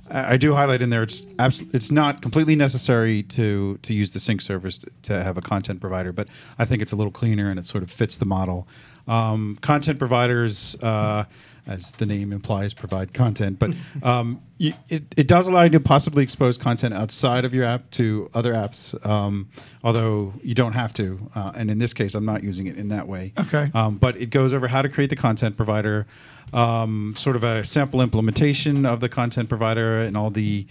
[0.09, 4.19] I do highlight in there it's abs- it's not completely necessary to to use the
[4.19, 6.27] sync service to, to, have a content provider, but
[6.59, 8.67] I think it's a little cleaner and it sort of fits the model.
[9.07, 11.25] Um, content providers, uh,
[11.67, 13.71] as the name implies, provide content, but
[14.03, 17.89] um, you, it, it does allow you to possibly expose content outside of your app
[17.91, 19.49] to other apps, um,
[19.83, 21.19] although you don't have to.
[21.35, 23.33] Uh, and in this case, I'm not using it in that way.
[23.39, 23.71] Okay.
[23.73, 26.05] Um, but it goes over how to create the content provider,
[26.51, 30.67] um, sort of a sample implementation of the content provider, and all the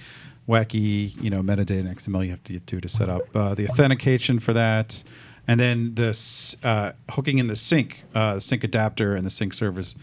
[0.48, 3.68] wacky, you know, metadata and XML you have to do to set up uh, the
[3.68, 5.02] authentication for that
[5.48, 9.94] and then this uh, hooking in the sync uh, sync adapter and the sync service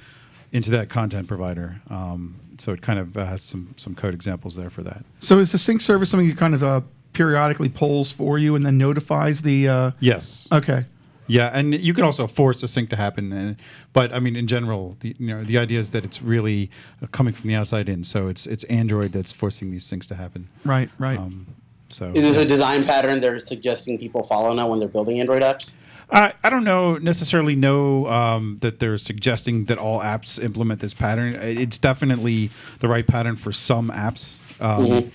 [0.51, 1.81] into that content provider.
[1.89, 5.05] Um, so it kind of uh, has some some code examples there for that.
[5.19, 6.81] So is the sync service something that kind of uh,
[7.13, 9.67] periodically polls for you and then notifies the?
[9.67, 10.47] Uh, yes.
[10.51, 10.85] Okay.
[11.27, 13.53] Yeah, and you can also force a sync to happen, uh,
[13.93, 16.71] but I mean, in general, the, you know, the idea is that it's really
[17.11, 18.03] coming from the outside in.
[18.03, 20.49] So it's it's Android that's forcing these things to happen.
[20.65, 20.89] Right.
[20.97, 21.19] Right.
[21.19, 21.45] Um,
[21.89, 25.43] so is this a design pattern they're suggesting people follow now when they're building Android
[25.43, 25.73] apps?
[26.11, 30.93] I, I don't know necessarily know um, that they're suggesting that all apps implement this
[30.93, 31.35] pattern.
[31.35, 34.39] It's definitely the right pattern for some apps.
[34.59, 35.09] Um, mm-hmm.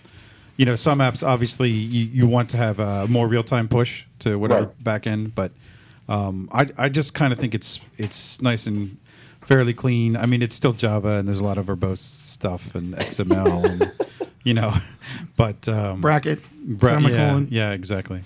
[0.56, 4.04] You know, some apps obviously you, you want to have a more real time push
[4.20, 5.02] to whatever right.
[5.02, 5.50] backend, but
[6.08, 8.96] um, I I just kind of think it's it's nice and
[9.40, 10.16] fairly clean.
[10.16, 13.92] I mean, it's still Java and there's a lot of verbose stuff and XML and
[14.44, 14.74] you know,
[15.36, 17.48] but um, bracket, bra- semicolon.
[17.50, 18.22] Yeah, yeah, exactly.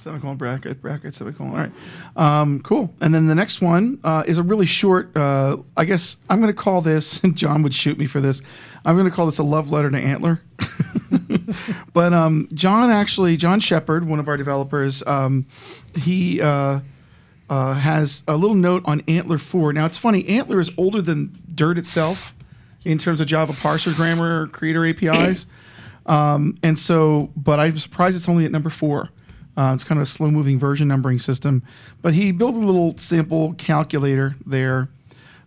[0.00, 1.50] Semicolon, bracket, bracket, semicolon.
[1.50, 1.72] All right,
[2.16, 2.94] um, cool.
[3.02, 5.14] And then the next one uh, is a really short.
[5.14, 7.22] Uh, I guess I'm going to call this.
[7.22, 8.40] And John would shoot me for this.
[8.86, 10.40] I'm going to call this a love letter to ANTLR.
[11.92, 15.46] but um, John actually, John Shepard, one of our developers, um,
[15.94, 16.40] he.
[16.40, 16.80] Uh,
[17.50, 19.72] uh, has a little note on ANTLR 4.
[19.72, 22.32] Now, it's funny, ANTLR is older than Dirt itself
[22.84, 25.46] in terms of Java parser grammar creator APIs.
[26.06, 29.10] Um, and so, but I'm surprised it's only at number four.
[29.60, 31.62] Uh, it's kind of a slow moving version numbering system.
[32.00, 34.88] But he built a little sample calculator there.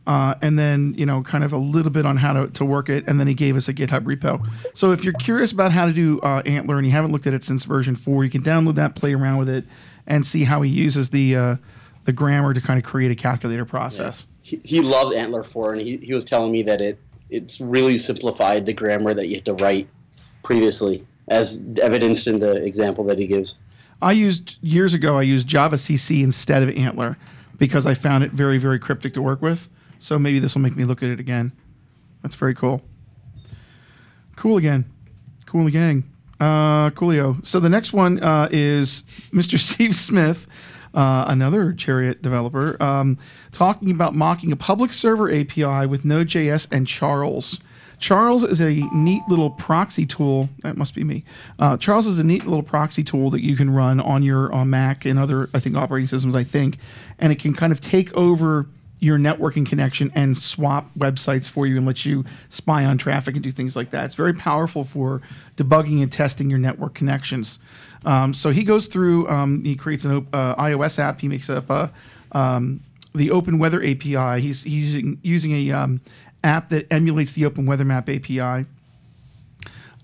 [0.06, 2.90] Uh, and then, you know, kind of a little bit on how to, to work
[2.90, 3.06] it.
[3.08, 4.48] And then he gave us a GitHub repo.
[4.76, 7.34] So if you're curious about how to do uh, ANTLR and you haven't looked at
[7.34, 9.66] it since version four, you can download that, play around with it,
[10.06, 11.56] and see how he uses the, uh,
[12.04, 14.28] the grammar to kind of create a calculator process.
[14.44, 14.60] Yeah.
[14.60, 17.00] He, he loves ANTLR 4, and he, he was telling me that it
[17.32, 19.88] it's really simplified the grammar that you had to write
[20.44, 23.58] previously, as evidenced in the example that he gives.
[24.04, 25.18] I used years ago.
[25.18, 27.18] I used Java CC instead of ANTLR
[27.58, 29.70] because I found it very very cryptic to work with.
[30.00, 31.54] So maybe this will make me look at it again.
[32.22, 32.82] That's very cool.
[34.36, 34.86] Cool again.
[35.46, 36.04] Cool gang.
[36.40, 37.46] Uh, coolio.
[37.46, 39.60] So the next one uh, is Mr.
[39.72, 40.48] Steve Smith
[40.94, 43.18] uh, another Chariot developer, um,
[43.52, 47.60] talking about mocking a public server API with Node.js and Charles.
[48.04, 50.50] Charles is a neat little proxy tool.
[50.60, 51.24] That must be me.
[51.58, 54.66] Uh, Charles is a neat little proxy tool that you can run on your uh,
[54.66, 56.36] Mac and other, I think, operating systems.
[56.36, 56.80] I think,
[57.18, 58.68] and it can kind of take over
[59.00, 63.44] your networking connection and swap websites for you and let you spy on traffic and
[63.44, 64.04] do things like that.
[64.04, 65.22] It's very powerful for
[65.56, 67.58] debugging and testing your network connections.
[68.04, 71.22] Um, so he goes through, um, he creates an uh, iOS app.
[71.22, 71.90] He makes up a,
[72.34, 72.82] um,
[73.16, 74.42] the Open Weather API.
[74.42, 76.02] He's, he's using, using a um,
[76.44, 78.68] app that emulates the Open Weather Map API.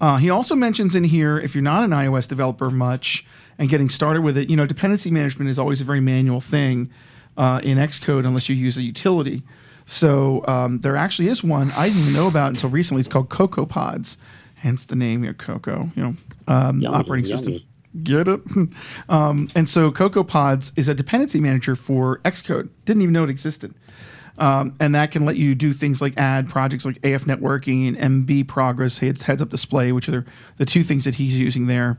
[0.02, 3.26] Uh, he also mentions in here, if you're not an iOS developer much
[3.58, 6.90] and getting started with it, you know, dependency management is always a very manual thing
[7.38, 9.44] uh, in Xcode unless you use a utility.
[9.86, 13.00] So um, there actually is one I didn't even know about until recently.
[13.00, 14.18] It's called CocoaPods,
[14.56, 15.90] hence the name here, Cocoa.
[15.96, 16.16] You know,
[16.48, 17.38] um, yummy, operating yummy.
[17.38, 17.68] system.
[18.04, 18.42] Get it?
[19.10, 22.70] um, and so CocoaPods is a dependency manager for Xcode.
[22.86, 23.74] Didn't even know it existed.
[24.40, 28.48] Um, and that can let you do things like add projects like AFNetworking and MB
[28.48, 30.26] progress, heads, heads up display, which are
[30.58, 31.98] the two things that he's using there.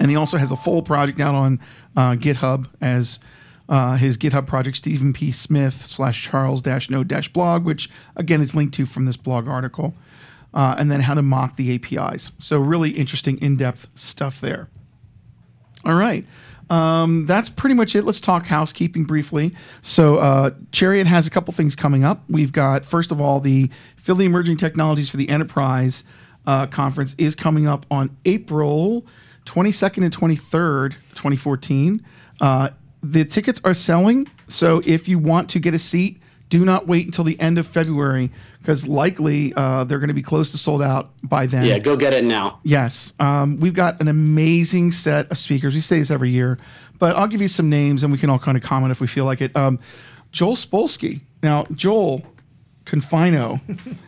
[0.00, 1.60] And he also has a full project out on
[1.96, 3.20] uh, GitHub as
[3.68, 5.30] uh, his GitHub project, Stephen P.
[5.30, 9.46] Smith slash Charles dash node dash blog, which again is linked to from this blog
[9.46, 9.94] article.
[10.52, 12.32] uh, and then how to mock the APIs.
[12.38, 14.68] So, really interesting, in depth stuff there.
[15.84, 16.26] All right.
[16.70, 18.04] Um, that's pretty much it.
[18.04, 19.54] Let's talk housekeeping briefly.
[19.82, 22.22] So, uh, Chariot has a couple things coming up.
[22.28, 26.04] We've got, first of all, the Philly Emerging Technologies for the Enterprise
[26.46, 29.04] uh, conference is coming up on April
[29.46, 32.06] 22nd and 23rd, 2014.
[32.40, 32.70] Uh,
[33.02, 34.30] the tickets are selling.
[34.46, 37.66] So, if you want to get a seat, do not wait until the end of
[37.66, 38.30] February
[38.60, 41.64] because likely uh, they're going to be close to sold out by then.
[41.64, 42.60] Yeah, go get it now.
[42.62, 43.14] Yes.
[43.18, 45.74] Um, we've got an amazing set of speakers.
[45.74, 46.58] We say this every year,
[46.98, 49.06] but I'll give you some names and we can all kind of comment if we
[49.06, 49.56] feel like it.
[49.56, 49.78] Um,
[50.30, 51.20] Joel Spolsky.
[51.42, 52.22] Now, Joel
[52.84, 53.60] Confino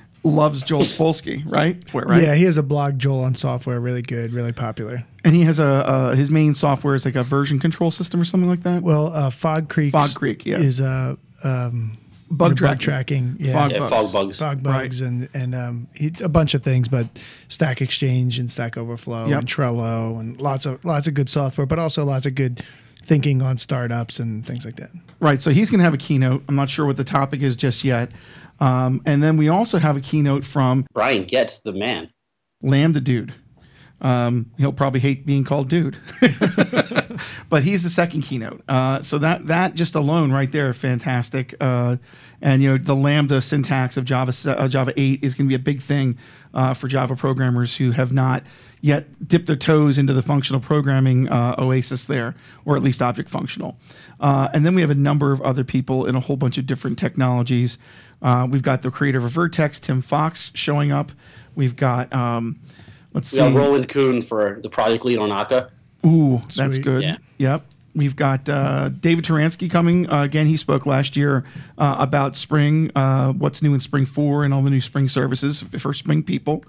[0.23, 1.83] loves Joel Spolsky, right?
[1.95, 2.23] right?
[2.23, 5.03] Yeah, he has a blog, Joel on software, really good, really popular.
[5.25, 8.25] And he has a uh, his main software is like a version control system or
[8.25, 8.83] something like that.
[8.83, 9.93] Well, uh, Fog Creek.
[9.93, 10.59] Fog Creek, yeah.
[10.59, 11.97] is a um,
[12.35, 12.81] Bug you know, tracking.
[12.81, 13.37] tracking.
[13.38, 14.11] Yeah, Fog Yeah, bugs.
[14.12, 14.38] FogBugz.
[14.38, 17.07] fog bugs and and um, he, a bunch of things, but
[17.49, 19.38] Stack Exchange and Stack Overflow Yep.
[19.40, 22.62] and Trello and lots of lots of good software, but also lots of good
[23.05, 24.90] thinking on startups and things like that.
[25.21, 25.42] Right.
[25.42, 26.42] So he's going to have a keynote.
[26.49, 28.12] I'm not sure what the topic is just yet.
[28.61, 32.11] Um, and then we also have a keynote from Brian Goetz, the man.
[32.62, 33.35] Lambda Dude.
[34.01, 35.97] Um, he'll probably hate being called Dude,
[37.49, 38.63] but he's the second keynote.
[38.69, 41.55] Uh, so that that just alone right there, fantastic.
[41.61, 41.97] Uh,
[42.41, 45.55] and you know the Lambda syntax of Java uh, Java 8 is going to be
[45.55, 46.19] a big thing
[46.53, 48.43] uh, for Java programmers who have not
[48.81, 53.31] yet dipped their toes into the functional programming uh, oasis there, or at least object
[53.31, 53.77] functional.
[54.21, 56.67] Uh, and then we have a number of other people in a whole bunch of
[56.67, 57.79] different technologies.
[58.21, 61.13] Uh, we've got the creator of Vert.x, Tim Fox, showing up.
[61.55, 62.61] We've got um,
[63.13, 63.49] let's We see.
[63.49, 65.71] Roland Kuhn for the project lead on Akka.
[66.05, 67.03] Ooh, that's good.
[67.03, 67.17] Yeah.
[67.38, 67.65] Yep.
[67.95, 70.11] We've got uh, David Turanski coming.
[70.11, 71.45] Uh, again, he spoke last year
[71.77, 75.62] uh, about Spring, uh, what's new in Spring 4, and all the new Spring services
[75.79, 76.65] for Spring people.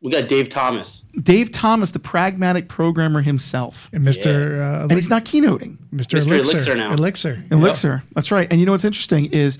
[0.00, 1.02] We got Dave Thomas.
[1.20, 3.88] Dave Thomas, the pragmatic programmer himself.
[3.92, 4.60] And Mr.
[4.60, 5.78] Uh, And he's not keynoting.
[5.92, 6.18] Mr.
[6.20, 6.26] Mr.
[6.26, 6.92] Elixir, Elixir now.
[6.92, 7.44] Elixir.
[7.50, 8.04] Elixir.
[8.14, 8.46] That's right.
[8.48, 9.58] And you know what's interesting is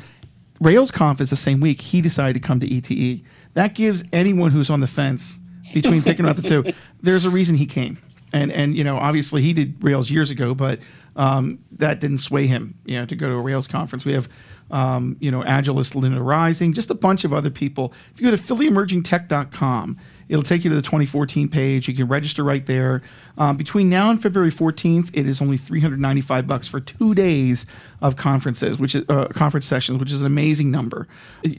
[0.63, 3.23] RailsConf is the same week he decided to come to ETE.
[3.55, 5.39] That gives anyone who's on the fence
[5.75, 6.65] between picking out the two,
[7.03, 7.99] there's a reason he came.
[8.33, 10.81] And and you know, obviously he did Rails years ago, but
[11.17, 14.05] um, that didn't sway him, you know, to go to a Rails conference.
[14.05, 14.29] We have
[14.71, 17.93] um, you know, Agilist Linda Rising, just a bunch of other people.
[18.15, 21.89] If you go to phillyemergingtech.com, it'll take you to the 2014 page.
[21.89, 23.03] You can register right there.
[23.39, 27.65] Um, between now and February 14th, it is only 395 bucks for two days
[28.03, 31.09] of conferences, which is uh, conference sessions, which is an amazing number.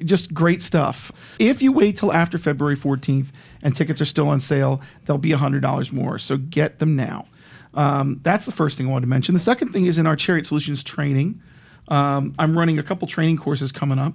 [0.05, 1.11] Just great stuff.
[1.39, 3.29] If you wait till after February 14th
[3.61, 6.19] and tickets are still on sale, they'll be $100 more.
[6.19, 7.27] So get them now.
[7.73, 9.33] Um, that's the first thing I wanted to mention.
[9.33, 11.41] The second thing is in our Chariot Solutions training.
[11.87, 14.13] Um, I'm running a couple training courses coming up.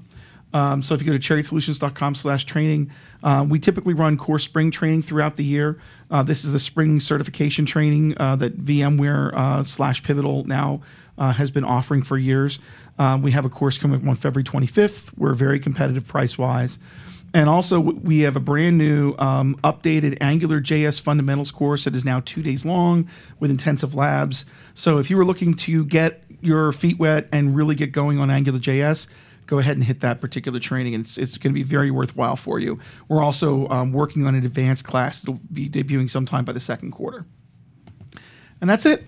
[0.52, 2.90] Um, so if you go to chariotsolutions.com slash training,
[3.24, 5.80] uh, we typically run core spring training throughout the year.
[6.10, 10.80] Uh, this is the spring certification training uh, that VMware uh, slash Pivotal now
[11.18, 12.60] uh, has been offering for years.
[13.00, 15.10] Um, we have a course coming up on February 25th.
[15.16, 16.78] We're very competitive price wise.
[17.34, 22.04] And also, we have a brand new um, updated Angular JS fundamentals course that is
[22.04, 23.08] now two days long
[23.40, 24.44] with intensive labs.
[24.72, 28.30] So, if you were looking to get your feet wet and really get going on
[28.30, 29.08] Angular JS,
[29.46, 30.94] go ahead and hit that particular training.
[30.94, 32.78] It's, it's going to be very worthwhile for you.
[33.08, 36.92] We're also um, working on an advanced class that'll be debuting sometime by the second
[36.92, 37.26] quarter.
[38.60, 39.02] And that's it.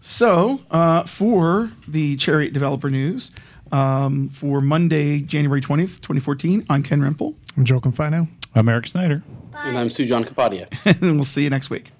[0.00, 3.32] So, uh, for the Chariot Developer News,
[3.76, 7.34] um, for Monday, January 20th, 2014, I'm Ken Rimple.
[7.56, 8.28] I'm Joe Confino.
[8.54, 9.22] I'm Eric Snyder.
[9.54, 10.66] And I'm Sujan Kapadia.
[11.02, 11.92] and we'll see you next week.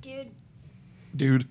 [0.00, 0.30] Dude.
[1.14, 1.48] Dude.